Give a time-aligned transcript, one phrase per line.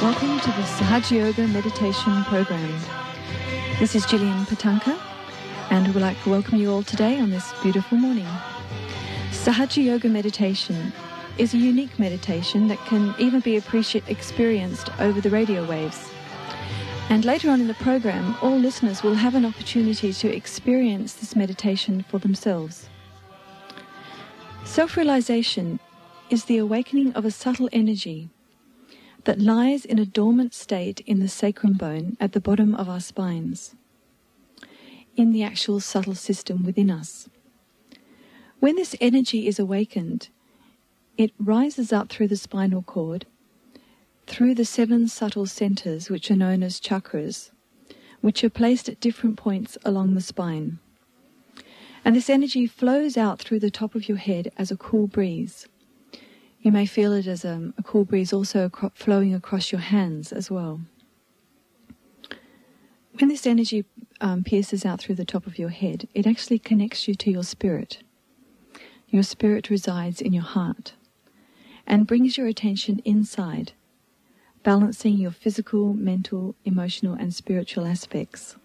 [0.00, 2.74] the Sahaja Yoga Meditation Program.
[3.78, 4.98] This is Gillian Patanka,
[5.68, 8.26] and we'd like to welcome you all today on this beautiful morning.
[9.30, 10.90] Sahaja Yoga Meditation
[11.36, 16.08] is a unique meditation that can even be experienced over the radio waves.
[17.10, 21.36] And later on in the program, all listeners will have an opportunity to experience this
[21.36, 22.88] meditation for themselves.
[24.64, 25.78] Self realization
[26.30, 28.30] is the awakening of a subtle energy
[29.24, 33.00] that lies in a dormant state in the sacrum bone at the bottom of our
[33.00, 33.74] spines,
[35.16, 37.28] in the actual subtle system within us.
[38.60, 40.28] When this energy is awakened,
[41.16, 43.26] it rises up through the spinal cord,
[44.26, 47.50] through the seven subtle centers, which are known as chakras,
[48.20, 50.78] which are placed at different points along the spine.
[52.04, 55.66] And this energy flows out through the top of your head as a cool breeze.
[56.62, 60.30] You may feel it as a, a cool breeze also acro- flowing across your hands
[60.32, 60.80] as well.
[63.18, 63.86] When this energy
[64.20, 67.44] um, pierces out through the top of your head, it actually connects you to your
[67.44, 68.02] spirit.
[69.08, 70.94] Your spirit resides in your heart
[71.86, 73.72] and brings your attention inside,
[74.62, 78.56] balancing your physical, mental, emotional, and spiritual aspects.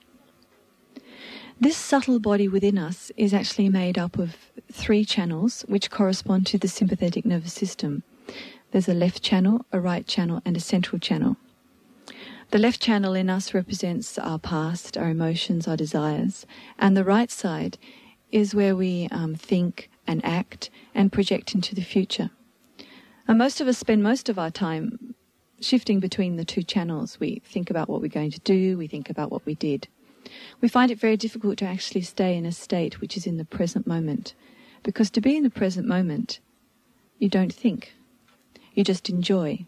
[1.58, 4.36] This subtle body within us is actually made up of
[4.70, 8.04] three channels which correspond to the sympathetic nervous system.
[8.72, 11.38] There's a left channel, a right channel, and a central channel.
[12.52, 16.46] The left channel in us represents our past, our emotions, our desires,
[16.78, 17.78] and the right side
[18.34, 22.32] is where we um, think and act and project into the future.
[23.30, 25.16] And most of us spend most of our time
[25.62, 27.18] shifting between the two channels.
[27.18, 29.88] We think about what we're going to do, we think about what we did
[30.62, 33.46] we find it very difficult to actually stay in a state which is in the
[33.46, 34.34] present moment.
[34.84, 36.40] Because to be in the present moment,
[37.18, 37.94] you don't think,
[38.74, 39.66] you just enjoy.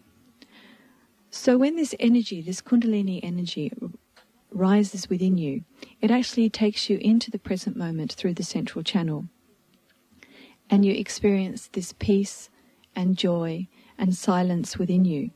[1.30, 3.71] So when this energy, this Kundalini energy,
[4.51, 5.63] rises within you,
[6.01, 9.25] it actually takes you into the present moment through the central channel.
[10.69, 12.50] And you experience this peace
[12.95, 13.68] and joy
[13.98, 15.31] and silence within you.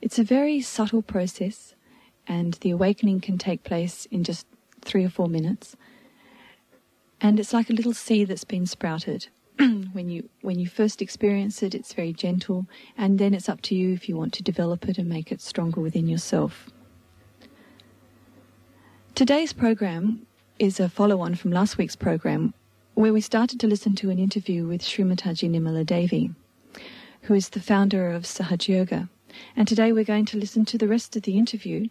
[0.00, 1.74] It's a very subtle process
[2.26, 4.46] and the awakening can take place in just
[4.80, 5.76] three or four minutes.
[7.20, 9.28] And it's like a little seed that's been sprouted.
[9.92, 12.66] when you when you first experience it, it's very gentle,
[12.96, 15.40] and then it's up to you if you want to develop it and make it
[15.40, 16.70] stronger within yourself.
[19.14, 20.26] Today's program
[20.58, 22.54] is a follow-on from last week's program,
[22.94, 26.34] where we started to listen to an interview with Srimataji Nirmala Devi,
[27.22, 29.08] who is the founder of Sahaj Yoga.
[29.56, 31.88] And today we're going to listen to the rest of the interview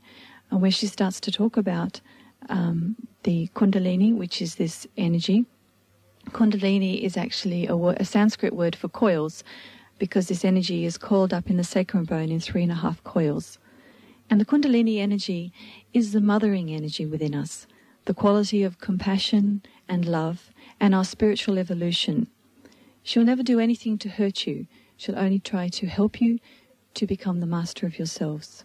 [0.51, 2.01] uh, where she starts to talk about
[2.49, 5.45] um, the Kundalini, which is this energy.
[6.29, 9.43] Kundalini is actually a, a, Sanskrit word for coils
[9.97, 13.03] because this energy is coiled up in the sacrum bone in three and a half
[13.03, 13.57] coils.
[14.29, 15.51] And the Kundalini energy
[15.93, 17.67] is the mothering energy within us,
[18.05, 22.27] the quality of compassion and love and our spiritual evolution.
[23.03, 24.67] She'll never do anything to hurt you.
[24.95, 26.39] She'll only try to help you
[26.95, 28.63] to become the master of yourselves.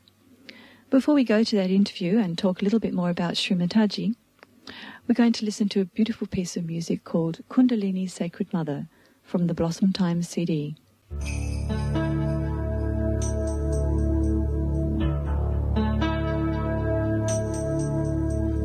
[0.90, 4.14] Before we go to that interview and talk a little bit more about Srimataji,
[5.06, 8.88] we're going to listen to a beautiful piece of music called Kundalini Sacred Mother
[9.22, 10.76] from the Blossom Time CD.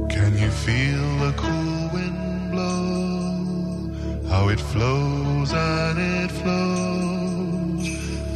[0.10, 4.30] Can you feel the cool wind blow?
[4.30, 6.61] How it flows and it flows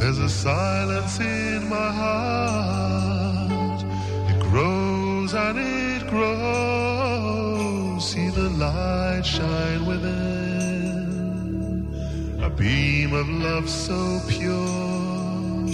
[0.06, 3.82] there's a silence in my heart.
[4.30, 8.08] It grows and it grows.
[8.08, 11.08] See the light shine within.
[12.40, 15.66] A beam of love so pure.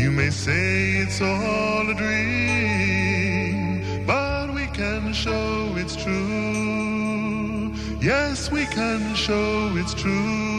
[0.00, 7.72] You may say it's all a dream, but we can show it's true.
[8.02, 10.49] Yes, we can show it's true.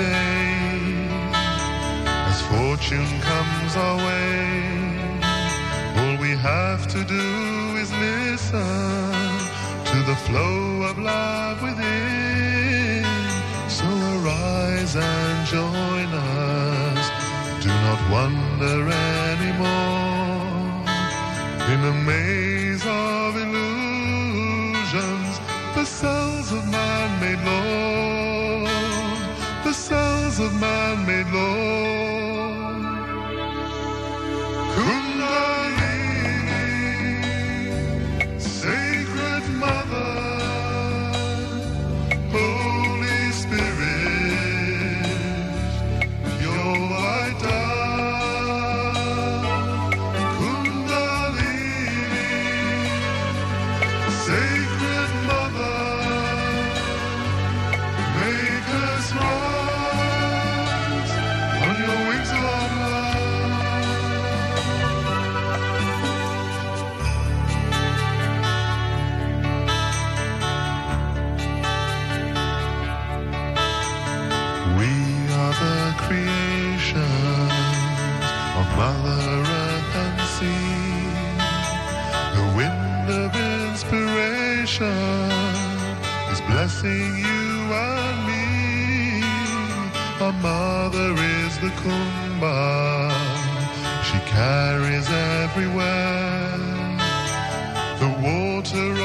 [0.00, 0.80] day
[2.30, 4.40] as fortune comes our way.
[6.00, 7.28] All we have to do
[7.82, 9.30] is listen
[9.90, 10.58] to the flow
[10.90, 13.04] of love within.
[13.78, 16.08] So arise and join
[16.48, 17.04] us.
[17.64, 18.78] Do not wonder
[19.30, 20.50] anymore
[21.72, 25.32] in the maze of illusions.
[25.76, 27.99] The cells of man made law
[30.42, 31.69] of man made love.
[95.50, 96.58] everywhere.
[97.98, 99.02] The water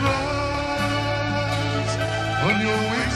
[0.00, 1.96] Rise
[2.44, 3.07] on your way.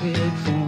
[0.00, 0.59] prepared for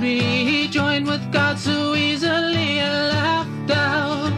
[0.00, 4.32] be joined with God so easily left out.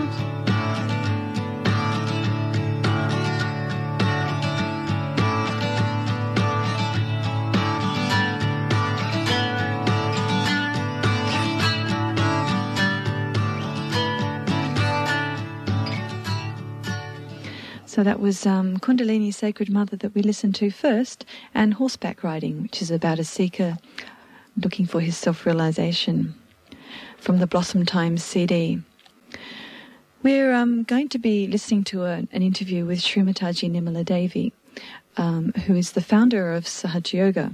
[17.86, 21.24] So that was um, Kundalini Sacred Mother that we listened to first,
[21.54, 23.78] and Horseback Riding, which is about a seeker
[24.56, 26.34] looking for his self realization
[27.18, 28.80] from the Blossom Times CD.
[30.22, 34.52] We're um, going to be listening to a, an interview with Srimataji Nirmala Devi,
[35.16, 37.52] um, who is the founder of Sahaja Yoga.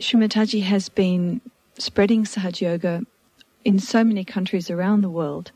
[0.00, 1.40] Srimataji has been
[1.78, 3.02] spreading Sahaja Yoga
[3.64, 5.52] in so many countries around the world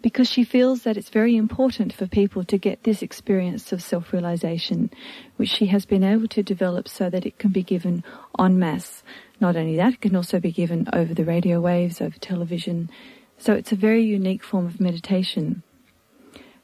[0.00, 4.12] because she feels that it's very important for people to get this experience of self
[4.12, 4.90] realization,
[5.36, 8.04] which she has been able to develop so that it can be given
[8.38, 9.02] en masse.
[9.40, 12.90] Not only that, it can also be given over the radio waves, over television.
[13.38, 15.62] So it's a very unique form of meditation.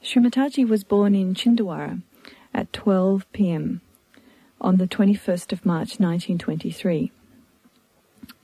[0.03, 2.01] Srimataji was born in Chhindwara
[2.53, 3.81] at 12 pm
[4.61, 7.11] on the 21st of March 1923.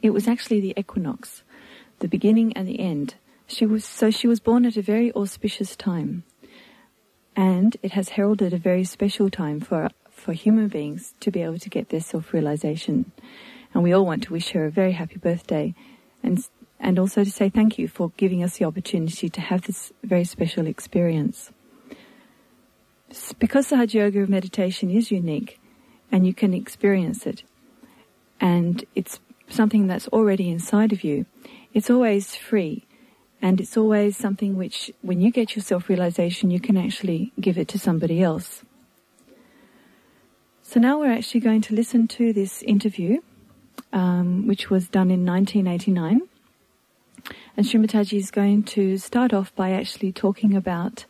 [0.01, 1.43] It was actually the equinox,
[1.99, 3.15] the beginning and the end
[3.51, 6.23] she was, so she was born at a very auspicious time.
[7.35, 11.59] And it has heralded a very special time for, for human beings to be able
[11.59, 13.11] to get their self-realization.
[13.73, 15.73] And we all want to wish her a very happy birthday
[16.23, 16.45] and,
[16.79, 20.23] and also to say thank you for giving us the opportunity to have this very
[20.23, 21.51] special experience.
[23.39, 25.59] Because Sahaja Yoga of meditation is unique
[26.11, 27.43] and you can experience it
[28.39, 31.25] and it's something that's already inside of you,
[31.73, 32.85] it's always free
[33.41, 37.57] and it's always something which, when you get your self realization, you can actually give
[37.57, 38.63] it to somebody else.
[40.61, 43.19] So now we're actually going to listen to this interview,
[43.91, 46.21] um, which was done in 1989.
[47.57, 51.05] And Srimataji is going to start off by actually talking about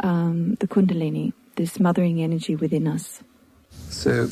[0.00, 3.22] um, the Kundalini, this mothering energy within us.
[3.90, 4.28] So,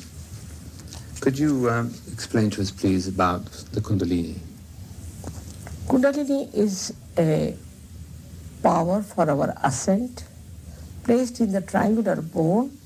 [1.20, 4.38] could you um, explain to us, please, about the Kundalini?
[5.88, 7.56] Kundalini is a
[8.62, 10.24] power for our ascent
[11.04, 12.76] placed in the triangular bone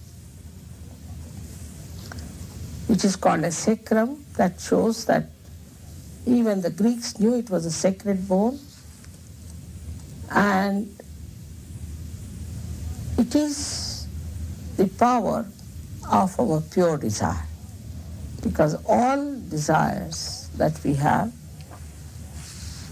[2.91, 5.27] which is called a sacrum that shows that
[6.27, 8.59] even the Greeks knew it was a sacred bone.
[10.31, 10.89] And
[13.17, 14.09] it is
[14.77, 15.47] the power
[16.11, 17.47] of our pure desire
[18.43, 21.33] because all desires that we have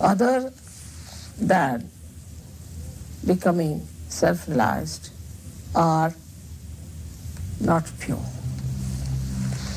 [0.00, 0.52] other
[1.38, 1.88] than
[3.26, 5.10] becoming self-realized
[5.74, 6.12] are
[7.60, 8.24] not pure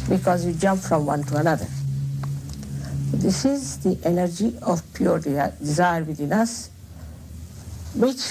[0.10, 1.68] because you jump from one to another.
[3.14, 6.70] This is the energy of pure desire within us
[7.94, 8.22] which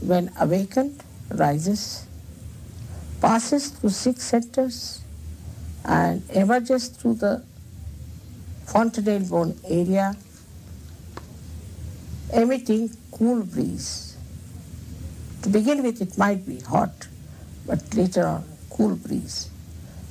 [0.00, 2.06] when awakened rises,
[3.20, 5.02] passes through six centers
[5.84, 7.42] and emerges through the
[8.66, 10.16] fontanelle bone area
[12.32, 14.16] emitting cool breeze.
[15.42, 17.08] To begin with, it might be hot,
[17.66, 19.48] but later on, cool breeze.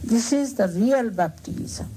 [0.03, 1.87] This is the real baptism.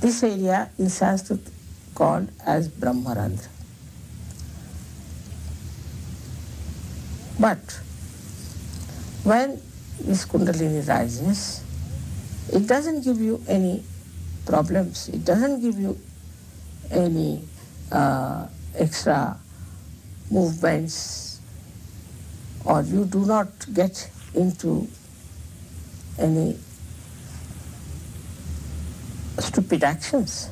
[0.00, 1.40] This area in Sanskrit
[1.94, 3.48] called as Brahmarandhra.
[7.38, 7.80] But
[9.24, 9.60] when
[10.00, 11.62] this Kundalini rises,
[12.52, 13.82] it doesn't give you any
[14.46, 15.08] problems.
[15.08, 15.98] It doesn't give you
[16.92, 17.42] any
[17.90, 19.36] uh, extra
[20.30, 21.40] movements
[22.64, 24.86] or you do not get into
[26.18, 26.56] any
[29.38, 30.50] stupid actions.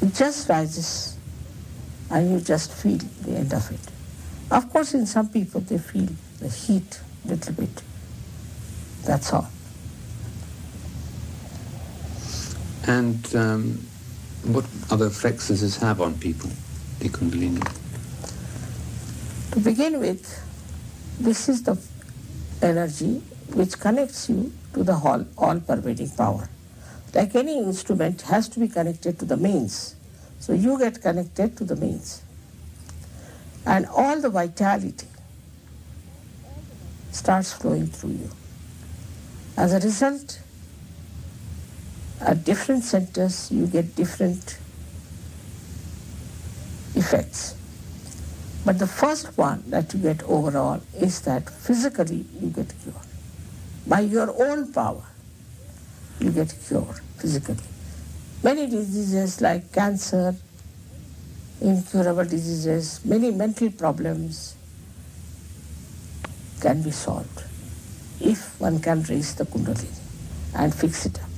[0.00, 1.18] It just rises
[2.10, 3.80] and you just feel the end of it.
[4.50, 6.08] Of course, in some people they feel
[6.40, 7.82] the heat a little bit.
[9.04, 9.48] That's all.
[12.86, 13.86] And um,
[14.44, 16.50] what other effects does this have on people,
[16.98, 17.62] the Kundalini?
[19.52, 20.42] To begin with,
[21.18, 21.78] this is the
[22.60, 23.22] energy
[23.54, 26.48] which connects you to the all, all-pervading power.
[27.14, 29.94] Like any instrument has to be connected to the mains.
[30.40, 32.22] So you get connected to the mains.
[33.64, 35.06] And all the vitality
[37.12, 38.30] starts flowing through you.
[39.56, 40.40] As a result,
[42.24, 44.58] at different centers you get different
[46.94, 47.54] effects.
[48.64, 52.96] But the first one that you get overall is that physically you get cured
[53.86, 55.04] by your own power.
[56.20, 57.56] you get cured physically.
[58.42, 60.34] Many diseases like cancer,
[61.60, 64.54] incurable diseases, many mental problems
[66.60, 67.42] can be solved
[68.20, 69.98] if one can raise the kundalini
[70.54, 71.33] and fix it up.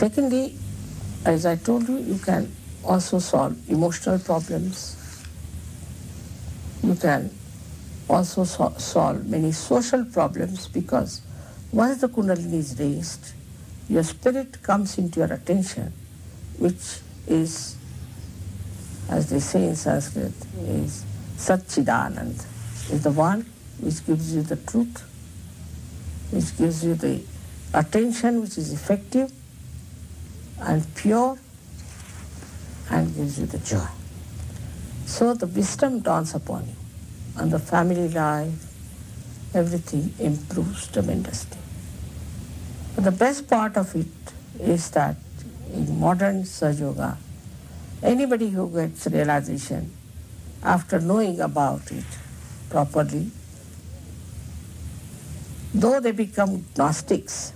[0.00, 0.54] Secondly,
[1.26, 2.50] as I told you, you can
[2.82, 4.96] also solve emotional problems.
[6.82, 7.30] You can
[8.08, 11.20] also so- solve many social problems because
[11.70, 13.34] once the kundalini is raised,
[13.90, 15.92] your spirit comes into your attention,
[16.58, 17.76] which is,
[19.10, 20.32] as they say in Sanskrit,
[20.62, 21.04] is
[21.36, 22.42] Satchidanand,
[22.90, 23.44] is the one
[23.80, 25.02] which gives you the truth,
[26.30, 27.20] which gives you the
[27.74, 29.30] attention which is effective
[30.60, 31.38] and pure
[32.90, 33.86] and gives you the joy.
[35.06, 36.74] So the wisdom dawns upon you
[37.36, 38.52] and the family life,
[39.54, 41.58] everything improves tremendously.
[42.94, 44.06] But the best part of it
[44.58, 45.16] is that
[45.72, 47.18] in modern Sahaja Yoga,
[48.02, 49.90] anybody who gets realization
[50.62, 52.04] after knowing about it
[52.68, 53.30] properly,
[55.72, 57.52] though they become Gnostics,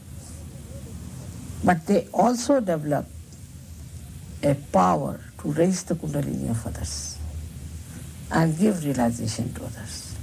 [1.64, 3.07] but they also develop
[4.42, 7.16] a power to raise the kundalini of others
[8.31, 10.14] and give realization to others.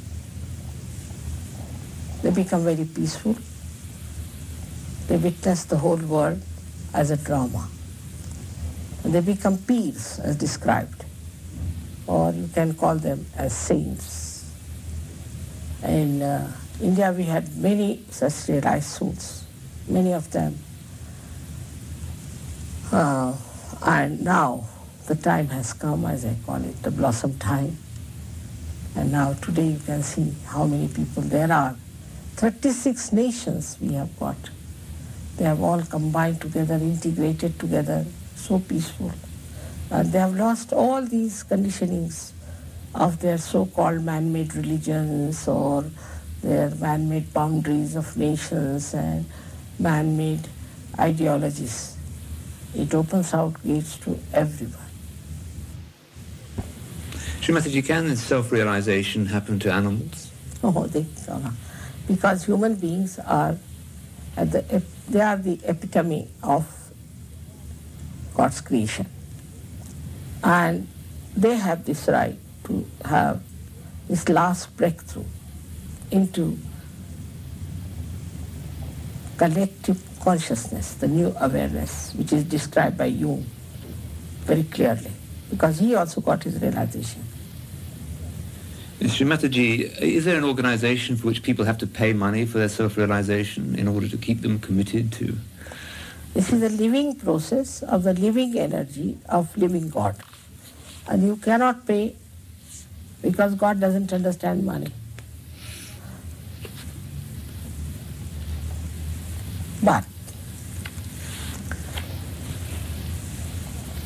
[2.22, 3.36] They become very peaceful.
[5.08, 6.40] They witness the whole world
[6.94, 7.68] as a drama.
[9.04, 11.06] And they become peers as described.
[12.06, 14.46] Or you can call them as saints.
[15.84, 19.46] In uh, India we had many such realized souls,
[19.88, 20.60] many of them.
[22.92, 23.34] Uh,
[23.86, 24.66] and now
[25.08, 27.78] the time has come, as I call it, the blossom time.
[28.96, 31.76] And now today you can see how many people there are.
[32.36, 34.36] 36 nations we have got.
[35.38, 39.12] They have all combined together, integrated together, so peaceful.
[39.90, 42.32] They have lost all these conditionings
[42.94, 45.86] of their so-called man-made religions or
[46.42, 49.26] their man-made boundaries of nations and
[49.80, 50.48] man-made
[51.00, 51.91] ideologies.
[52.76, 54.76] It opens out gates to everyone.
[57.42, 60.30] Srimataji, can this self-realization happen to animals?
[60.64, 61.54] Oh, they cannot.
[62.08, 63.58] Because human beings are
[64.38, 66.68] at the, they are the epitome of
[68.36, 69.08] God's creation.
[70.44, 70.88] And
[71.36, 73.42] they have this right to have
[74.08, 75.26] this last breakthrough
[76.12, 76.60] into
[79.38, 83.46] collective consciousness, the new awareness, which is described by Jung
[84.42, 85.12] very clearly,
[85.50, 87.24] because he also got his realization.
[89.00, 93.76] Srimataji, is there an organization for which people have to pay money for their self-realization
[93.76, 95.36] in order to keep them committed to?
[96.36, 100.16] This is a living process of the living energy of living God.
[101.08, 102.16] And you cannot pay
[103.22, 104.92] because God doesn't understand money.
[109.84, 110.06] But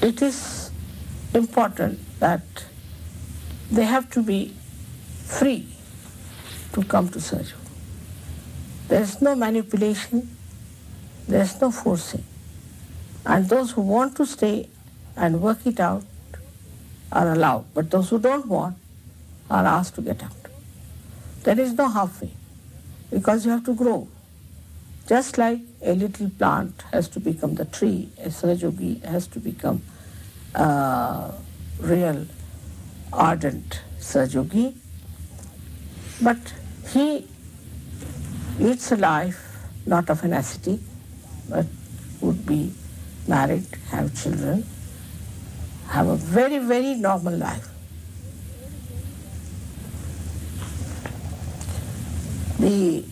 [0.05, 0.69] it is
[1.33, 2.41] important that
[3.71, 4.53] they have to be
[5.25, 5.67] free
[6.73, 7.45] to come to Yoga.
[8.87, 10.37] There is no manipulation,
[11.27, 12.23] there is no forcing.
[13.25, 14.69] And those who want to stay
[15.17, 16.03] and work it out
[17.11, 18.77] are allowed, but those who don't want
[19.49, 20.45] are asked to get out.
[21.43, 22.31] There is no halfway
[23.09, 24.07] because you have to grow.
[25.07, 29.81] Just like a little plant has to become the tree, a Sahajogi has to become
[30.55, 31.33] a
[31.79, 32.25] real
[33.11, 34.75] ardent Sahajogi,
[36.21, 36.37] but
[36.89, 37.27] he
[38.59, 39.41] leads a life
[39.85, 40.79] not of an ascetic,
[41.49, 41.65] but
[42.21, 42.73] would be
[43.27, 44.65] married, have children,
[45.89, 47.67] have a very, very normal life.
[52.59, 53.03] The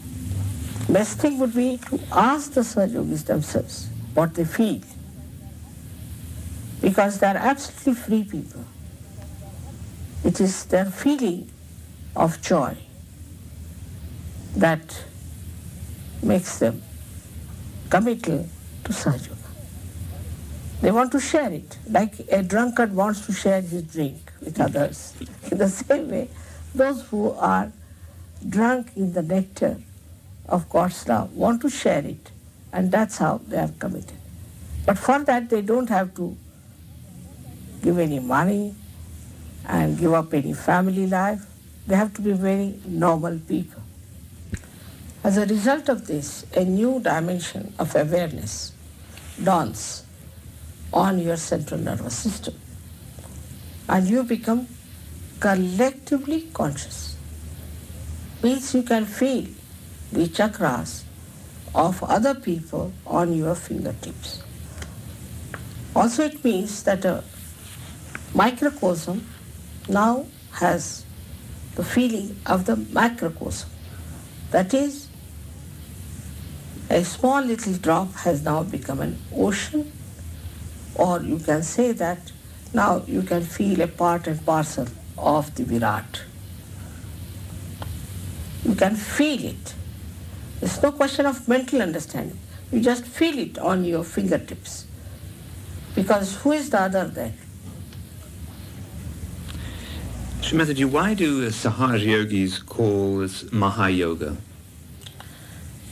[0.90, 4.82] best thing would be to ask the Sahajogis themselves what they feel.
[6.84, 8.66] Because they are absolutely free people.
[10.26, 11.50] It is their feeling
[12.16, 12.78] of joy
[14.58, 15.04] that
[16.22, 16.82] makes them
[17.90, 18.48] committal
[18.84, 19.36] to Sahaja
[20.82, 25.14] They want to share it, like a drunkard wants to share his drink with others.
[25.52, 26.30] In the same way,
[26.76, 27.72] those who are
[28.48, 29.78] drunk in the nectar
[30.50, 32.32] of God's love want to share it,
[32.74, 34.18] and that's how they are committed.
[34.86, 36.36] But for that, they don't have to
[37.84, 38.74] give any money
[39.68, 41.46] and give up any family life.
[41.86, 43.82] They have to be very normal people.
[45.24, 48.72] As a result of this, a new dimension of awareness
[49.42, 50.04] dawns
[50.92, 52.56] on your central nervous system.
[53.90, 54.68] And you become
[55.40, 57.18] collectively conscious.
[58.42, 59.46] Means you can feel
[60.12, 61.04] the chakras
[61.76, 64.44] of other people on your fingertips.
[65.96, 67.24] Also it means that a
[68.34, 69.26] microcosm
[69.88, 71.06] now has
[71.76, 73.70] the feeling of the macrocosm.
[74.52, 75.08] That is,
[76.90, 79.92] a small little drop has now become an ocean,
[80.96, 82.32] or you can say that
[82.74, 86.22] now you can feel a part and parcel of the Virat.
[88.64, 89.76] You can feel it.
[90.62, 92.40] It's no question of mental understanding.
[92.72, 94.86] You just feel it on your fingertips.
[95.96, 97.34] Because who is the other then?
[100.54, 104.38] Mataji, why do Sahaj yogis call this Mahayoga?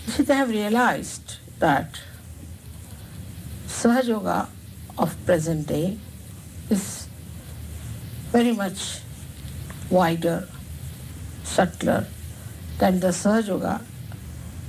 [0.05, 1.99] See, they have realized that
[3.65, 4.49] Sahaja Yoga
[4.99, 5.97] of present day
[6.69, 7.07] is
[8.31, 8.99] very much
[9.89, 10.47] wider,
[11.43, 12.05] subtler
[12.77, 13.81] than the Sahaja Yoga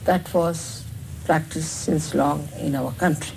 [0.05, 0.85] that was
[1.27, 3.37] practiced since long in our country.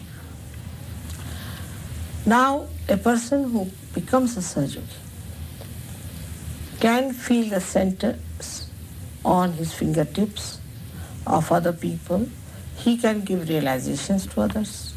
[2.25, 5.04] Now, a person who becomes a Sahaja Yogi
[6.85, 8.69] can feel the centers
[9.25, 10.59] on his fingertips
[11.25, 12.27] of other people.
[12.77, 14.93] He can give realizations to others.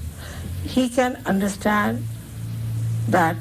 [0.64, 2.06] He can understand
[3.08, 3.38] that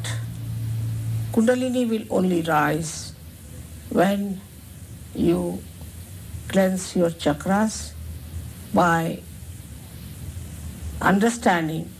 [1.34, 3.12] Kundalini will only rise
[3.90, 4.40] when
[5.14, 5.62] you
[6.48, 7.92] cleanse your chakras
[8.74, 9.20] by
[11.02, 11.92] understanding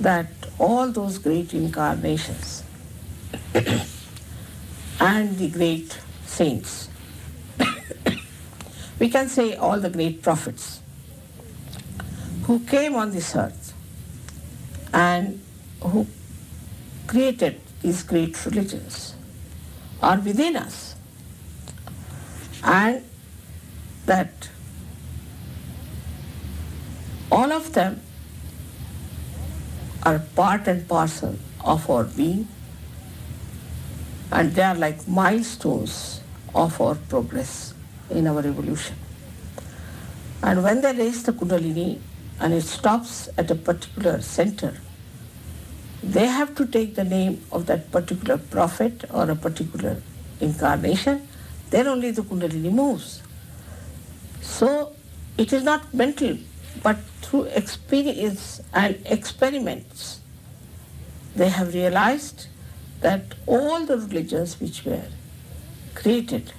[0.00, 0.26] that
[0.58, 2.64] all those great incarnations
[5.06, 6.88] and the great saints,
[8.98, 10.80] we can say all the great prophets
[12.44, 13.72] who came on this earth
[14.92, 15.40] and
[15.80, 16.04] who
[17.06, 19.14] created these great religions
[20.02, 20.96] are within us.
[22.64, 23.04] And
[24.06, 24.50] that
[27.30, 28.00] all of them
[30.02, 32.48] are part and parcel of our being
[34.32, 36.20] and they are like milestones
[36.54, 37.74] of our progress
[38.10, 38.96] in our evolution.
[40.42, 42.00] And when they raise the Kundalini
[42.40, 44.74] and it stops at a particular center,
[46.02, 50.00] they have to take the name of that particular prophet or a particular
[50.40, 51.26] incarnation,
[51.70, 53.22] then only the Kundalini moves.
[54.40, 54.94] So
[55.38, 56.38] it is not mental,
[56.82, 60.20] but through experience and experiments,
[61.34, 62.46] they have realized
[63.00, 65.08] that all the religions which were
[65.94, 66.52] created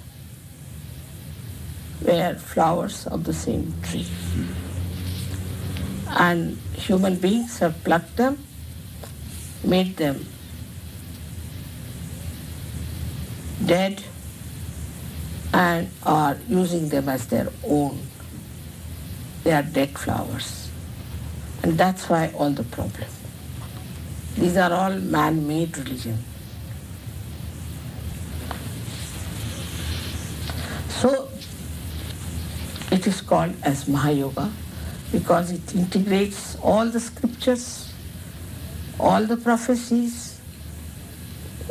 [2.02, 4.06] were flowers of the same tree.
[6.08, 8.38] And human beings have plucked them,
[9.64, 10.26] made them
[13.66, 14.02] dead,
[15.52, 17.98] and are using them as their own.
[19.44, 20.70] They are dead flowers.
[21.62, 23.08] And that's why all the problem.
[24.36, 26.18] These are all man-made religion.
[31.00, 31.28] So
[32.90, 34.50] it is called as Mahayoga
[35.12, 37.94] because it integrates all the scriptures,
[38.98, 40.40] all the prophecies,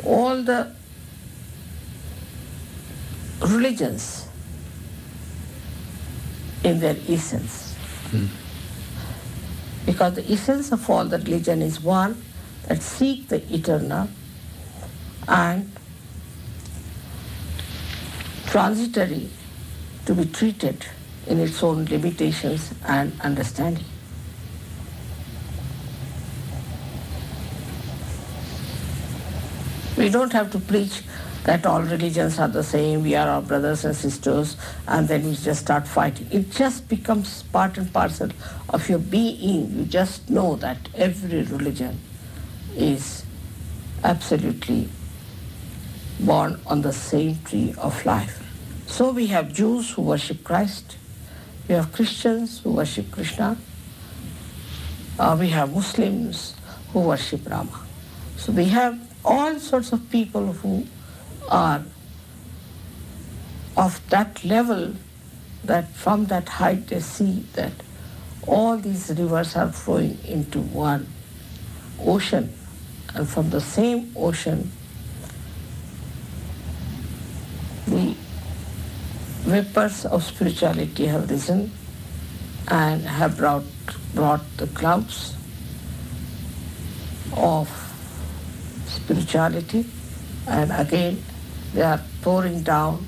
[0.02, 0.72] all the
[3.42, 4.28] religions
[6.64, 7.74] in their essence.
[8.10, 8.26] Hmm.
[9.84, 12.22] Because the essence of all the religion is one
[12.66, 14.08] that seek the eternal
[15.26, 15.70] and
[18.48, 19.28] transitory
[20.06, 20.86] to be treated
[21.26, 23.84] in its own limitations and understanding.
[29.98, 31.02] We don't have to preach
[31.44, 34.56] that all religions are the same, we are our brothers and sisters,
[34.86, 36.28] and then we just start fighting.
[36.30, 38.30] It just becomes part and parcel
[38.70, 39.76] of your being.
[39.76, 42.00] You just know that every religion
[42.74, 43.24] is
[44.04, 44.88] absolutely
[46.20, 48.44] born on the same tree of life.
[48.86, 50.96] So we have Jews who worship Christ,
[51.68, 53.56] we have Christians who worship Krishna,
[55.18, 56.54] uh, we have Muslims
[56.92, 57.86] who worship Rama.
[58.36, 60.86] So we have all sorts of people who
[61.48, 61.82] are
[63.76, 64.94] of that level
[65.64, 67.72] that from that height they see that
[68.46, 71.06] all these rivers are flowing into one
[72.00, 72.52] ocean
[73.14, 74.70] and from the same ocean
[77.86, 78.14] the
[79.48, 81.72] vapors of spirituality have risen
[82.68, 83.64] and have brought,
[84.14, 85.34] brought the clouds
[87.34, 87.66] of
[88.86, 89.86] spirituality
[90.46, 91.22] and again
[91.72, 93.06] they are pouring down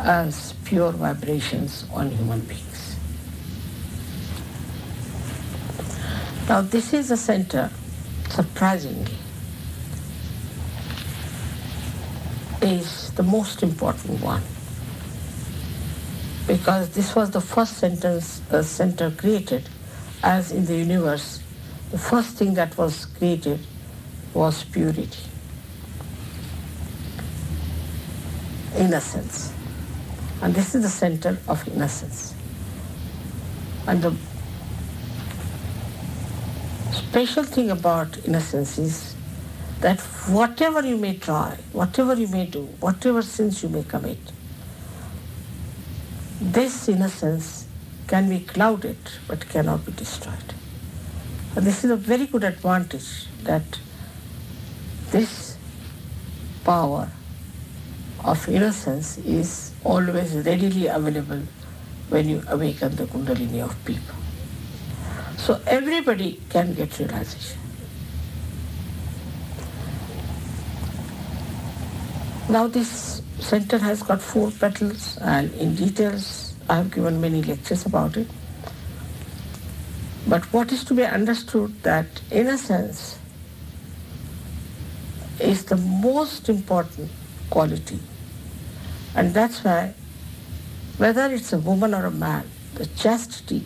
[0.00, 2.96] as pure vibrations on human beings.
[6.48, 7.70] Now this is a center,
[8.30, 9.16] surprisingly,
[12.62, 14.42] is the most important one
[16.46, 19.68] because this was the first sentence uh, center created
[20.22, 21.42] as in the universe
[21.92, 23.60] the first thing that was created
[24.32, 25.10] was purity.
[28.76, 29.52] Innocence.
[30.40, 32.34] And this is the center of innocence.
[33.86, 34.16] And the
[36.94, 39.14] special thing about innocence is
[39.80, 40.00] that
[40.30, 44.18] whatever you may try, whatever you may do, whatever sins you may commit,
[46.42, 47.66] this innocence
[48.08, 50.54] can be clouded but cannot be destroyed.
[51.54, 53.78] And this is a very good advantage that
[55.10, 55.56] this
[56.64, 57.08] power
[58.24, 61.42] of innocence is always readily available
[62.08, 64.14] when you awaken the Kundalini of people.
[65.36, 67.58] So everybody can get realization.
[72.48, 73.11] Now this
[73.42, 78.28] center has got four petals and in details I have given many lectures about it.
[80.26, 83.18] But what is to be understood that innocence
[85.40, 87.10] is the most important
[87.50, 87.98] quality.
[89.14, 89.94] And that's why
[90.98, 93.64] whether it's a woman or a man, the chastity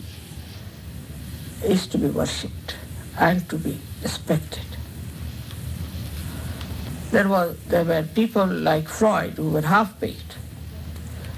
[1.63, 2.77] is to be worshipped
[3.19, 4.65] and to be respected.
[7.17, 10.37] There, was, there were people like Freud who were half-baked.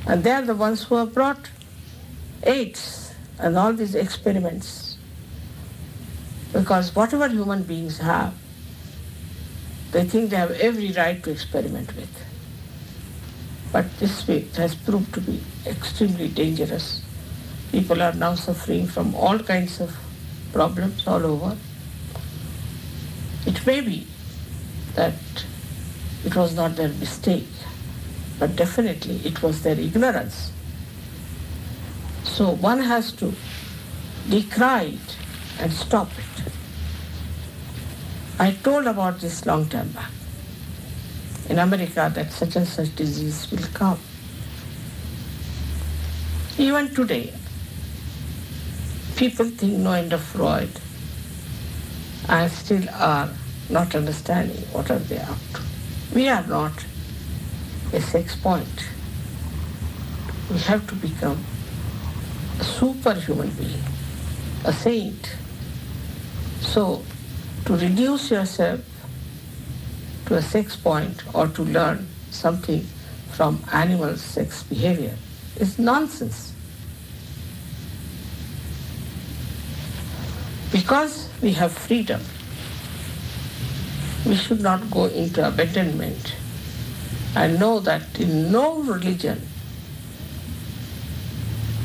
[0.08, 1.50] And they are the ones who have brought
[2.42, 4.96] AIDS and all these experiments.
[6.52, 8.34] Because whatever human beings have,
[9.92, 12.10] they think they have every right to experiment with.
[13.70, 17.04] But this way has proved to be extremely dangerous.
[17.70, 19.96] People are now suffering from all kinds of
[20.52, 21.56] problems all over.
[23.46, 24.08] It may be
[24.96, 25.14] that
[26.28, 27.48] it was not their mistake,
[28.38, 30.52] but definitely it was their ignorance.
[32.22, 33.32] So one has to
[34.28, 35.16] decry it
[35.58, 36.52] and stop it.
[38.38, 40.10] I told about this long time back
[41.48, 43.98] in America that such and such disease will come.
[46.58, 47.32] Even today,
[49.16, 50.78] people think no end of Freud
[52.28, 53.30] and still are
[53.70, 55.62] not understanding what are they up to.
[56.14, 56.84] We are not
[57.92, 58.88] a sex point.
[60.50, 61.44] We have to become
[62.58, 63.82] a superhuman being,
[64.64, 65.36] a saint.
[66.60, 67.02] So
[67.66, 68.80] to reduce yourself
[70.26, 72.86] to a sex point or to learn something
[73.32, 75.16] from animal sex behavior
[75.56, 76.52] is nonsense.
[80.72, 82.20] Because we have freedom,
[84.26, 86.34] we should not go into abandonment
[87.34, 89.40] I know that in no religion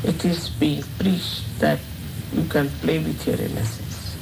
[0.04, 1.80] it is being preached that
[2.34, 4.16] you can play with your innocence.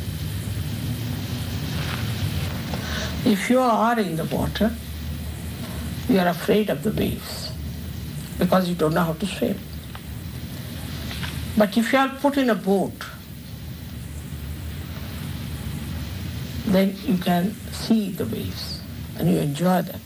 [3.26, 4.72] If you are in the water,
[6.10, 7.52] you are afraid of the waves
[8.38, 9.58] because you don't know how to swim.
[11.58, 13.06] But if you are put in a boat,
[16.74, 18.82] then you can see the waves
[19.18, 20.00] and you enjoy them.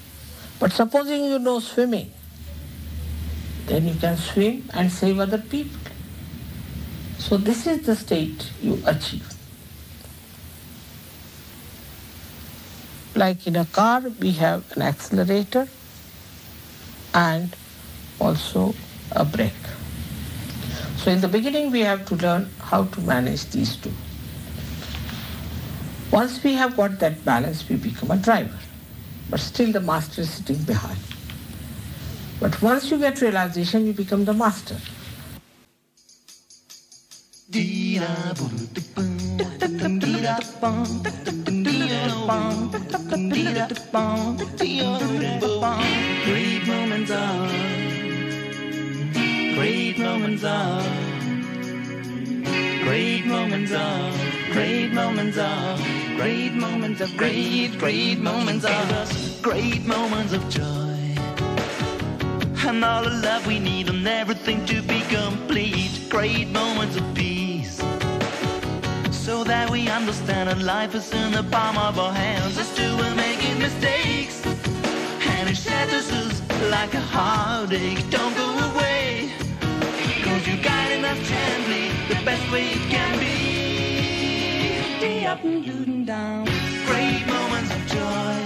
[0.59, 2.11] But supposing you know swimming,
[3.65, 5.79] then you can swim and save other people.
[7.17, 9.27] So this is the state you achieve.
[13.15, 15.67] Like in a car, we have an accelerator
[17.13, 17.55] and
[18.19, 18.75] also
[19.11, 19.53] a brake.
[20.97, 23.91] So in the beginning, we have to learn how to manage these two.
[26.15, 28.57] Once we have got that balance, we become a driver.
[29.29, 30.97] But still the master is sitting behind.
[32.39, 34.77] But once you get realization, you become the master.
[46.23, 47.49] Great moments are,
[49.55, 50.81] great moments are,
[52.85, 54.11] great moments are,
[54.53, 59.39] great moments are, great moments of great, great moments of us.
[59.41, 60.95] great moments of joy.
[62.67, 65.91] and all the love we need and everything to be complete.
[66.09, 67.75] Great moments of peace.
[69.11, 72.57] So that we understand that life is in the palm of our hands.
[72.57, 74.37] As to we're making mistakes.
[75.33, 76.41] And it shatters us
[76.71, 78.01] like a heartache.
[78.09, 79.31] Don't go away.
[80.23, 83.24] Cause you're guiding us gently the best way it can be.
[85.05, 86.45] Day up and down, down.
[86.87, 88.37] Great moments of joy.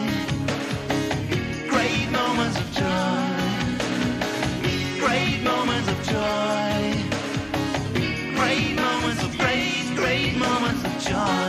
[1.70, 3.28] Great moments of joy.
[5.00, 6.80] Great moments of joy.
[8.36, 11.49] Great moments of great, great moments of joy.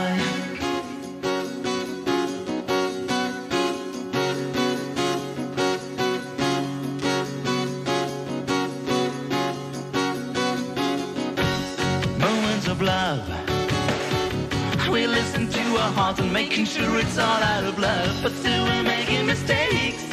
[15.77, 20.03] Our hearts and making sure it's all out of love, but still we're making mistakes.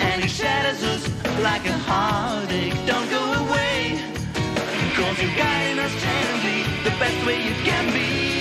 [0.00, 1.08] And it shatters us
[1.42, 2.74] like a heartache.
[2.86, 4.00] Don't go away,
[4.96, 8.38] cause you're guiding us gently the best way you can be.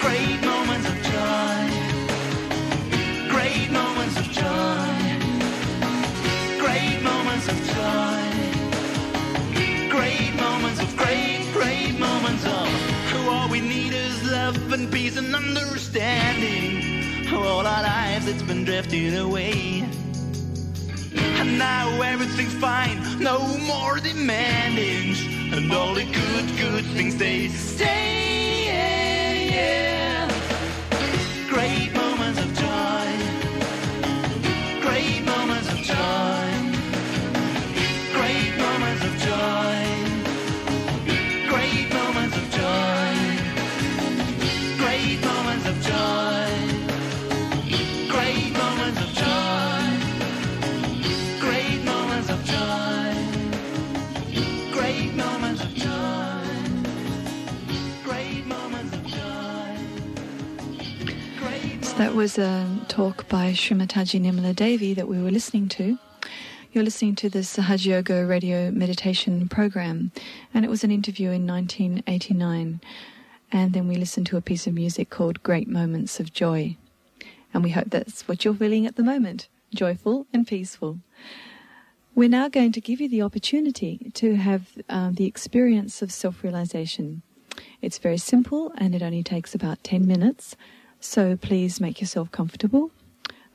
[0.00, 1.60] Great moments of joy.
[3.28, 4.96] Great moments of joy.
[6.58, 8.22] Great moments of joy.
[9.90, 12.67] Great moments of great, great moments of
[14.52, 17.28] love and peace and understanding.
[17.34, 19.84] All our lives it's been drifting away.
[21.40, 23.38] And now everything's fine, no
[23.72, 25.18] more demandings.
[25.54, 28.66] And all the good, good things they stay.
[29.52, 30.28] Yeah.
[31.50, 31.92] Great
[61.98, 65.98] that was a talk by Shri Mataji Nirmala Devi that we were listening to.
[66.70, 70.12] You're listening to the Sahaj Yoga radio meditation program,
[70.54, 72.80] and it was an interview in 1989.
[73.50, 76.76] And then we listened to a piece of music called Great Moments of Joy.
[77.52, 81.00] And we hope that's what you're feeling at the moment joyful and peaceful.
[82.14, 86.44] We're now going to give you the opportunity to have uh, the experience of self
[86.44, 87.22] realization.
[87.82, 90.54] It's very simple and it only takes about 10 minutes.
[91.00, 92.90] So please make yourself comfortable.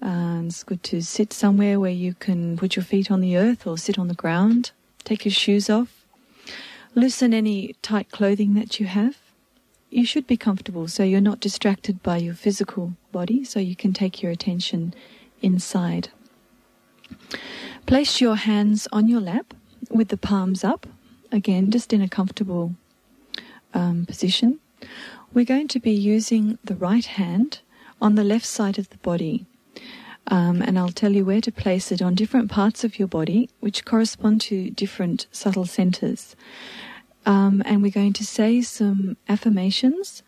[0.02, 3.66] And it's good to sit somewhere where you can put your feet on the earth
[3.66, 4.72] or sit on the ground.
[5.04, 6.06] Take your shoes off.
[6.96, 9.18] Loosen any tight clothing that you have.
[9.90, 13.94] You should be comfortable so you're not distracted by your physical body, so you can
[13.94, 14.94] take your attention
[15.42, 16.10] inside.
[17.86, 19.54] Place your hands on your lap
[19.90, 20.88] with the palms up,
[21.32, 22.74] again, just in a comfortable
[23.74, 24.60] um, position.
[25.34, 27.62] We're going to be using the right hand
[28.00, 29.48] on the left side of the body.
[30.28, 33.50] Um, and I'll tell you where to place it on different parts of your body,
[33.60, 36.36] which correspond to different subtle centers.
[37.26, 40.22] Um, and we're going to say some affirmations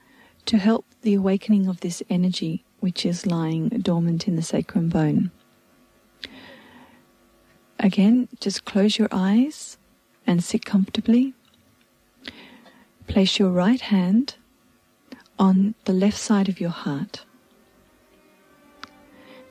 [0.47, 5.29] to help the awakening of this energy, which is lying dormant in the sacrum bone.
[7.77, 9.77] Again, just close your eyes
[10.25, 11.35] and sit comfortably.
[13.05, 14.35] Place your right hand
[15.37, 17.25] on the left side of your heart.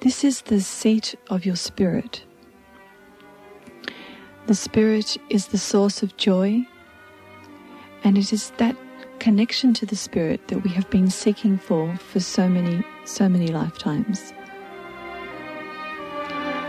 [0.01, 2.25] This is the seat of your spirit.
[4.47, 6.67] The spirit is the source of joy,
[8.03, 8.77] and it is that
[9.19, 13.49] connection to the spirit that we have been seeking for for so many, so many
[13.49, 14.35] lifetimes.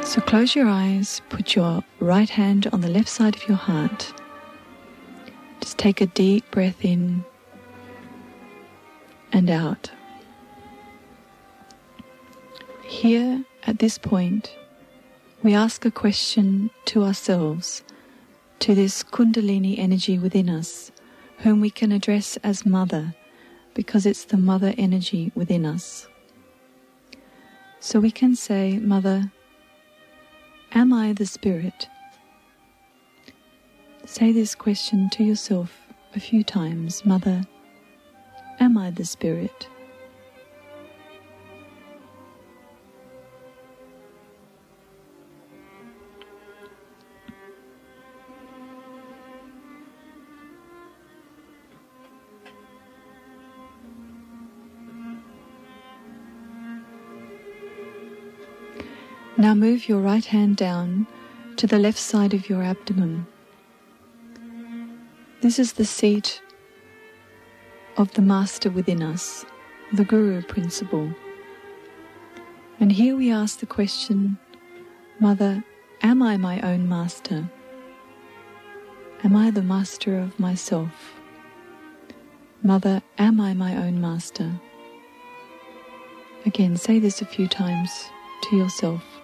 [0.03, 4.13] So close your eyes, put your right hand on the left side of your heart.
[5.59, 7.25] Just take a deep breath in
[9.35, 9.91] and out.
[12.83, 14.55] Here, at this point,
[15.43, 17.83] we ask a question to ourselves,
[18.59, 20.89] to this Kundalini energy within us,
[21.39, 23.13] whom we can address as Mother,
[23.73, 26.07] because it's the Mother energy within us.
[27.81, 29.33] So we can say, Mother,
[30.71, 31.89] Am I the Spirit?
[34.05, 35.77] Say this question to yourself
[36.15, 37.43] a few times Mother,
[38.59, 39.67] am I the Spirit?
[59.37, 61.07] Now move your right hand down
[61.57, 63.27] to the left side of your abdomen.
[65.41, 66.41] This is the seat
[67.97, 69.45] of the Master within us,
[69.93, 71.13] the Guru principle.
[72.79, 74.37] And here we ask the question
[75.19, 75.63] Mother,
[76.01, 77.49] am I my own master?
[79.23, 81.15] Am I the master of myself?
[82.61, 84.59] Mother, am I my own master?
[86.45, 87.89] Again, say this a few times
[88.43, 89.14] to yourself.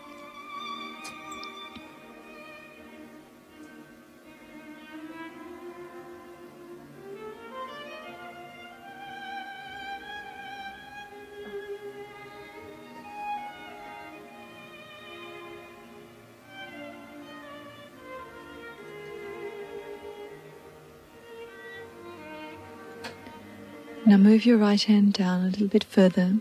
[24.11, 26.37] Now move your right hand down a little bit further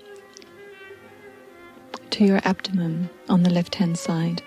[2.10, 4.42] to your abdomen on the left hand side.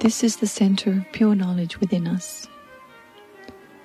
[0.00, 2.48] This is the center of pure knowledge within us.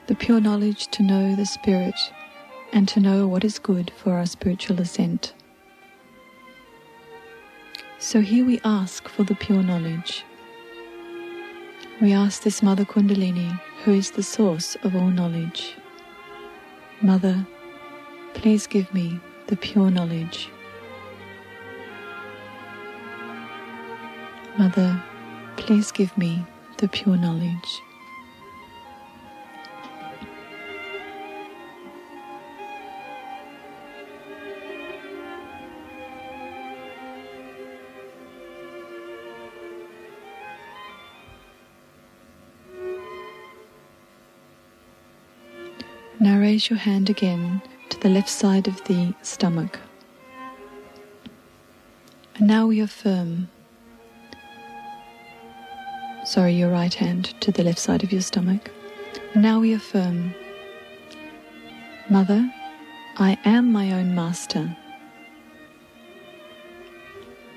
[0.07, 1.93] The pure knowledge to know the Spirit
[2.73, 5.35] and to know what is good for our spiritual ascent.
[7.99, 10.25] So here we ask for the pure knowledge.
[12.01, 15.75] We ask this Mother Kundalini, who is the source of all knowledge.
[17.03, 17.47] Mother,
[18.35, 20.49] please give me the pure knowledge.
[24.55, 25.01] Mother,
[25.57, 26.45] please give me
[26.77, 27.81] the pure knowledge.
[46.21, 49.79] Now raise your hand again to the left side of the stomach.
[52.35, 53.49] And now we affirm.
[56.23, 58.69] Sorry, your right hand to the left side of your stomach.
[59.33, 60.35] And now we affirm.
[62.07, 62.53] Mother,
[63.17, 64.77] I am my own master.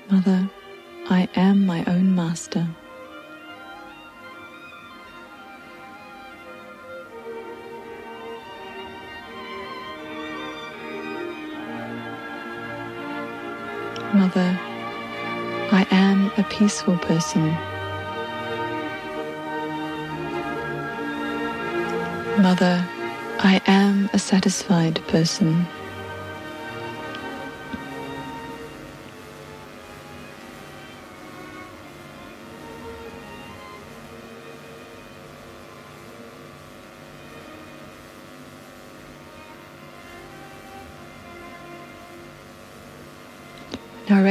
[0.09, 0.49] Mother,
[1.07, 2.67] I am my own master.
[14.15, 14.57] Mother,
[15.73, 17.49] I am a peaceful person.
[22.41, 22.87] Mother,
[23.39, 25.67] I am a satisfied person.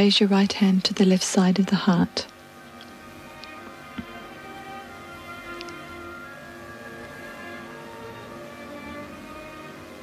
[0.05, 2.27] Raise your right hand to the left side of the heart.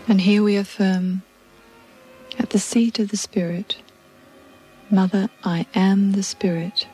[0.08, 1.22] And here we affirm
[2.39, 3.78] at the seat of the Spirit,
[4.89, 6.88] Mother, I am the Spirit.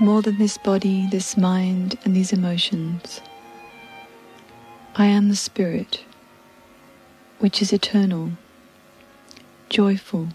[0.00, 3.20] More than this body, this mind, and these emotions,
[4.96, 6.04] I am the Spirit,
[7.38, 8.32] which is eternal
[9.68, 10.28] joyful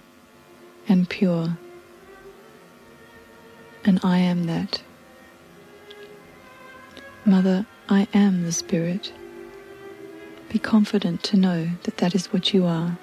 [0.87, 1.57] and pure.
[3.85, 4.81] And I am that.
[7.25, 9.13] Mother, I am the Spirit.
[10.49, 12.97] Be confident to know that that is what you are.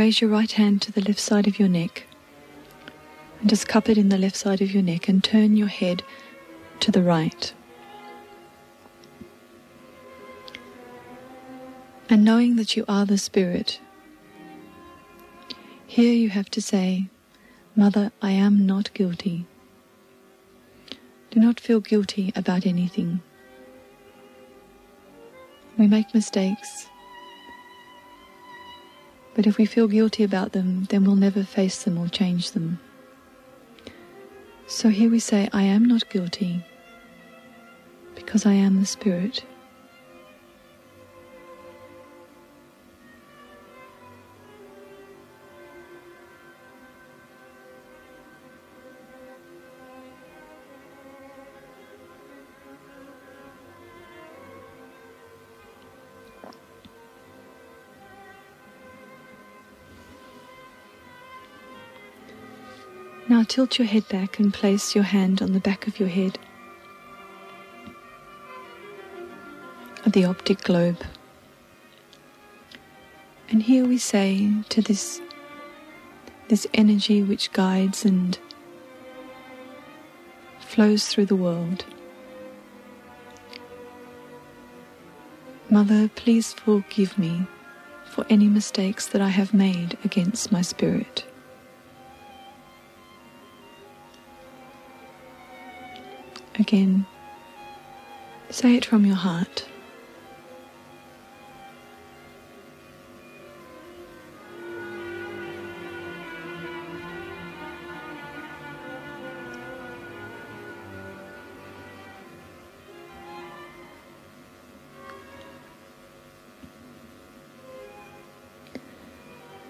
[0.00, 2.06] Raise your right hand to the left side of your neck
[3.38, 6.02] and just cup it in the left side of your neck and turn your head
[6.80, 7.52] to the right.
[12.08, 13.78] And knowing that you are the Spirit,
[15.86, 17.10] here you have to say,
[17.76, 19.44] Mother, I am not guilty.
[21.30, 23.20] Do not feel guilty about anything.
[25.76, 26.88] We make mistakes.
[29.40, 32.78] But if we feel guilty about them, then we'll never face them or change them.
[34.66, 36.62] So here we say, I am not guilty
[38.14, 39.46] because I am the Spirit.
[63.50, 66.38] Tilt your head back and place your hand on the back of your head
[70.06, 71.02] the optic globe.
[73.48, 75.20] And here we say to this
[76.48, 78.38] this energy which guides and
[80.60, 81.84] flows through the world.
[85.68, 87.46] Mother, please forgive me
[88.04, 91.29] for any mistakes that I have made against my spirit.
[98.50, 99.66] Say it from your heart.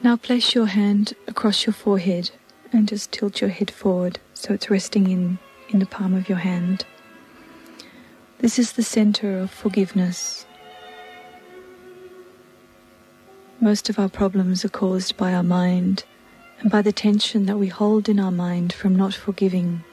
[0.03, 2.31] Now place your hand across your forehead
[2.75, 5.39] and just tilt your head forward so it's resting in,
[5.71, 6.85] in the palm of your hand.
[8.41, 10.47] This is the center of forgiveness.
[13.61, 16.05] Most of our problems are caused by our mind
[16.61, 19.85] and by the tension that we hold in our mind from not forgiving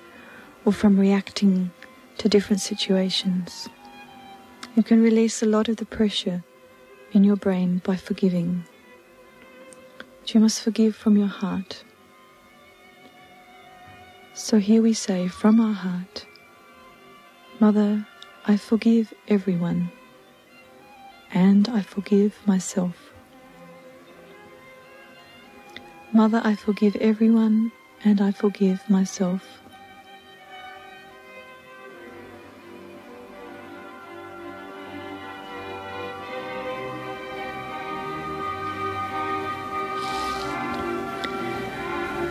[0.64, 1.72] or from reacting
[2.20, 3.68] to different situations.
[4.78, 6.42] You can release a lot of the pressure
[7.12, 8.64] in your brain by forgiving.
[10.22, 11.84] But you must forgive from your heart.
[14.34, 16.26] So here we say from our heart,
[17.60, 18.08] Mother,
[18.50, 19.92] I forgive everyone,
[21.34, 23.12] and I forgive myself.
[26.14, 27.74] Mother, I forgive everyone,
[28.06, 29.44] and I forgive myself.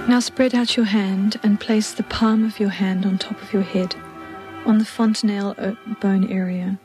[0.09, 3.53] Now spread out your hand and place the palm of your hand on top of
[3.53, 3.95] your head
[4.67, 5.55] on the fontanelle
[6.01, 6.79] bone area,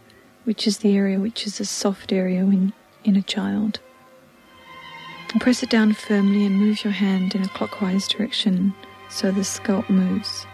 [0.45, 2.73] which is the area which is a soft area in,
[3.03, 3.79] in a child.
[5.31, 8.73] And press it down firmly and move your hand in a clockwise direction
[9.09, 10.45] so the scalp moves.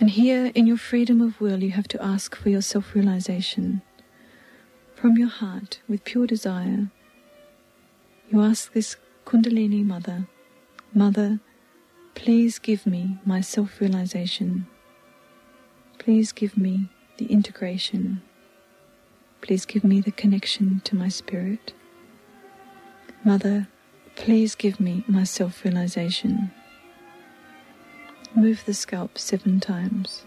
[0.00, 3.82] And here, in your freedom of will, you have to ask for your self realization.
[4.94, 6.88] From your heart, with pure desire,
[8.30, 10.28] you ask this Kundalini Mother,
[10.94, 11.40] Mother,
[12.18, 14.66] Please give me my self realization.
[15.98, 16.88] Please give me
[17.18, 18.22] the integration.
[19.40, 21.72] Please give me the connection to my spirit.
[23.24, 23.68] Mother,
[24.16, 26.50] please give me my self realization.
[28.34, 30.24] Move the scalp seven times.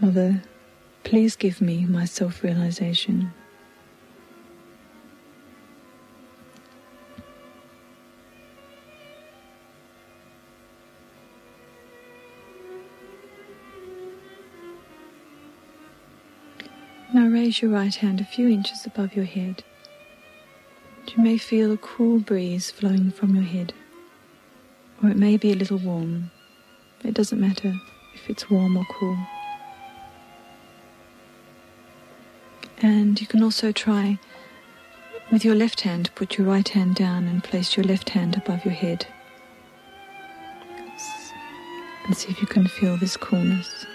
[0.00, 0.42] Mother,
[1.02, 3.32] please give me my self realization.
[17.48, 19.64] Raise your right hand a few inches above your head.
[21.06, 23.72] You may feel a cool breeze flowing from your head,
[25.02, 26.30] or it may be a little warm.
[27.02, 27.72] It doesn't matter
[28.14, 29.16] if it's warm or cool.
[32.82, 34.18] And you can also try
[35.32, 38.62] with your left hand, put your right hand down and place your left hand above
[38.66, 39.06] your head.
[42.04, 43.86] And see if you can feel this coolness.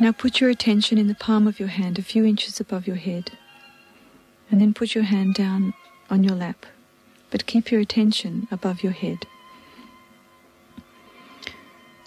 [0.00, 2.96] Now put your attention in the palm of your hand a few inches above your
[2.96, 3.32] head.
[4.50, 5.74] And then put your hand down
[6.08, 6.64] on your lap.
[7.30, 9.26] But keep your attention above your head.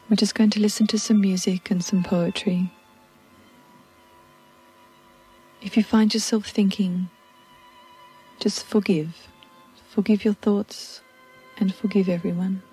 [0.09, 2.71] We're just going to listen to some music and some poetry.
[5.61, 7.09] If you find yourself thinking,
[8.39, 9.27] just forgive.
[9.89, 11.01] Forgive your thoughts
[11.57, 12.63] and forgive everyone.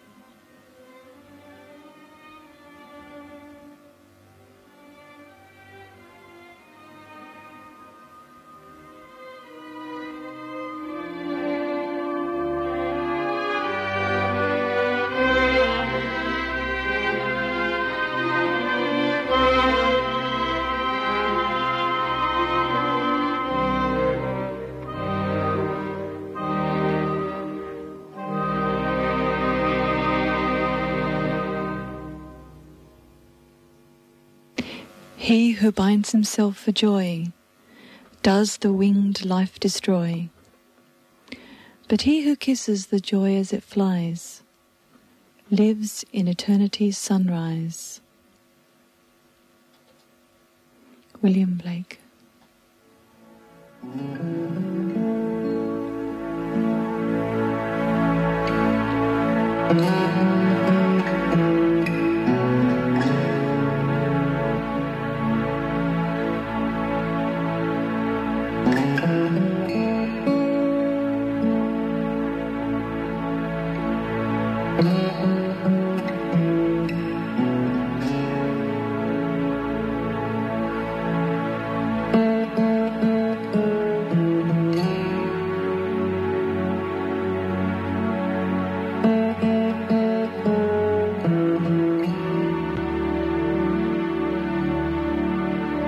[35.72, 37.32] Binds himself for joy
[38.22, 40.28] does the winged life destroy.
[41.88, 44.42] But he who kisses the joy as it flies
[45.50, 48.00] lives in eternity's sunrise.
[51.22, 51.98] William Blake.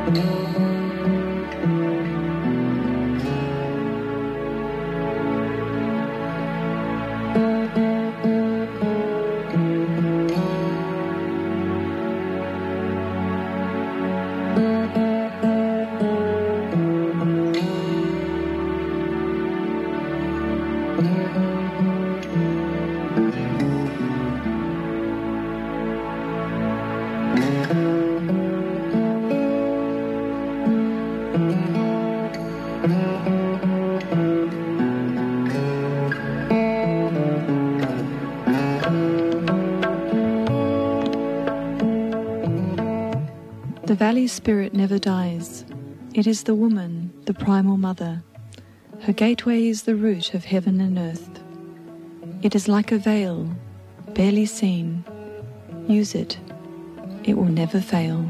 [0.04, 0.71] The
[44.22, 45.64] valley spirit never dies.
[46.14, 48.22] It is the woman, the primal mother.
[49.00, 51.28] Her gateway is the root of heaven and earth.
[52.40, 53.50] It is like a veil,
[54.14, 55.04] barely seen.
[55.88, 56.38] Use it,
[57.24, 58.24] it will never fail.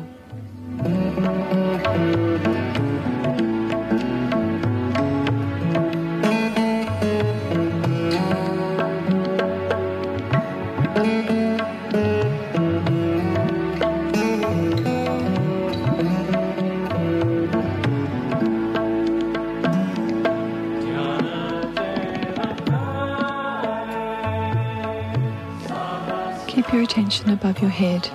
[27.62, 28.10] Your head.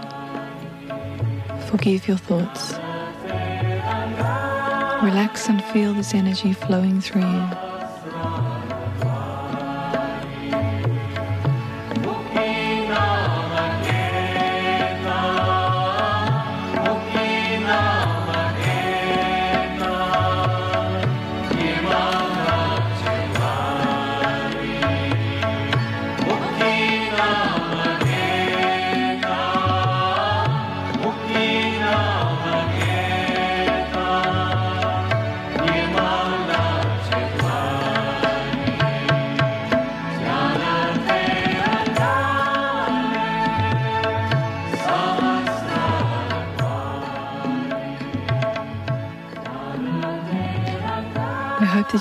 [1.70, 2.74] Forgive your thoughts.
[5.04, 7.67] Relax and feel this energy flowing through you.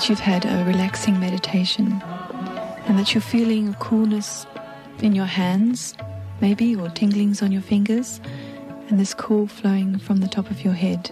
[0.09, 2.01] You've had a relaxing meditation
[2.85, 4.45] and that you're feeling a coolness
[4.99, 5.93] in your hands,
[6.39, 8.21] maybe, or tinglings on your fingers,
[8.89, 11.11] and this cool flowing from the top of your head.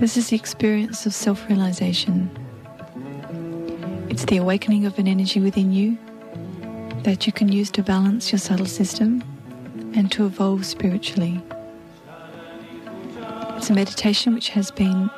[0.00, 2.28] This is the experience of self realization.
[4.10, 5.96] It's the awakening of an energy within you
[7.04, 9.22] that you can use to balance your subtle system
[9.94, 11.40] and to evolve spiritually.
[13.56, 15.10] It's a meditation which has been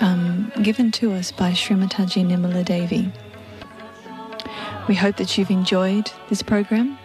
[0.00, 0.27] um,
[0.62, 3.12] given to us by Shri Mataji Nirmala Devi.
[4.88, 6.98] We hope that you've enjoyed this program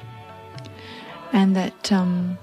[1.32, 2.38] and that um,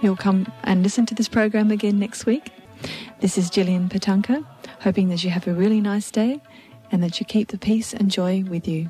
[0.00, 2.50] you'll come and listen to this program again next week.
[3.20, 4.46] This is Gillian Patanka,
[4.80, 6.40] hoping that you have a really nice day
[6.90, 8.88] and that you keep the peace and joy with you.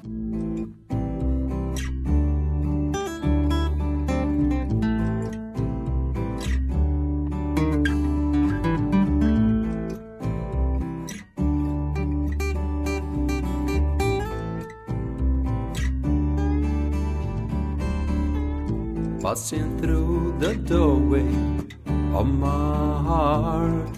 [19.31, 21.31] Passing through the doorway
[22.12, 22.49] of my
[23.09, 23.97] heart.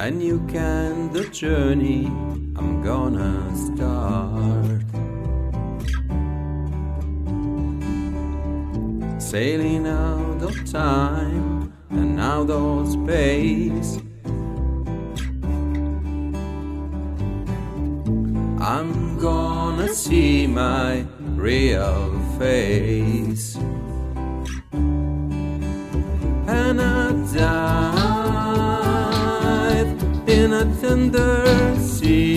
[0.00, 2.06] And you can the journey
[2.56, 4.86] I'm gonna start.
[9.20, 14.01] Sailing out of time and out of space.
[18.62, 21.04] I'm gonna see my
[21.34, 23.56] real face.
[26.46, 28.28] And I dive
[30.28, 32.31] in a tender sea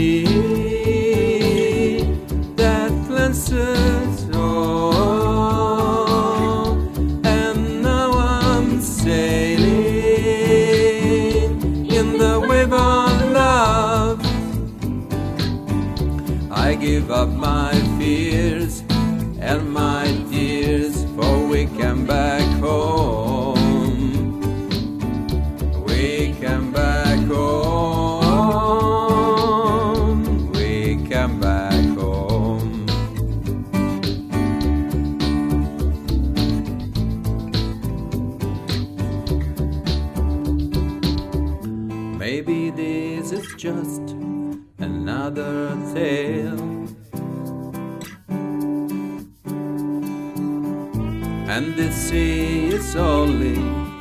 [52.97, 53.57] only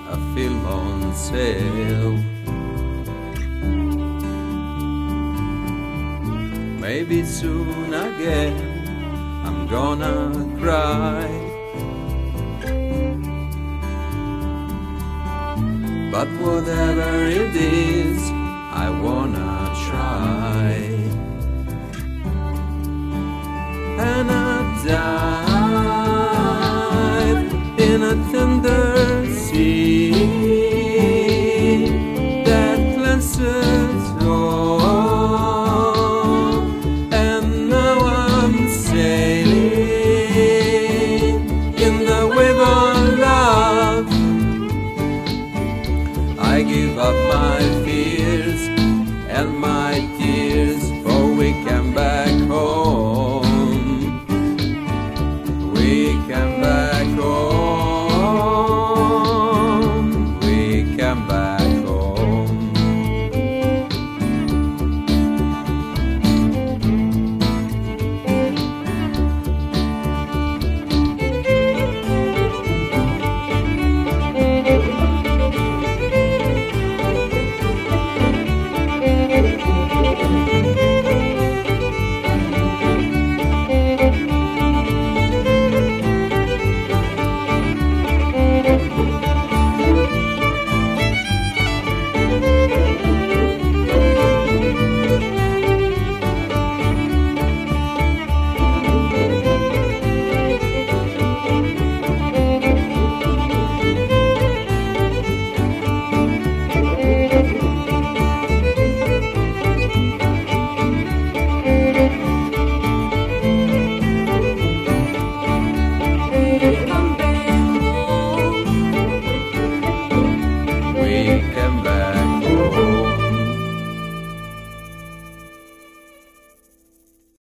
[0.08, 2.16] a film on sale.
[6.80, 8.56] Maybe soon again
[9.44, 10.16] I'm gonna
[10.60, 11.28] cry.
[16.12, 18.13] But whatever it is,